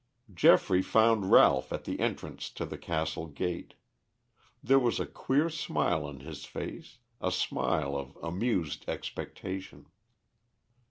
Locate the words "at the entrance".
1.71-2.49